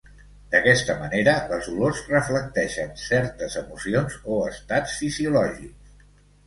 [0.53, 6.07] D'aquesta manera les olors reflecteixen certes emocions o Estats fisiològics.